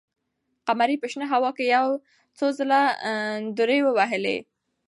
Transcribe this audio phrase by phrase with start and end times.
[0.67, 1.87] قمري په شنه هوا کې یو
[2.37, 2.81] څو ځله
[3.57, 4.37] دورې ووهلې.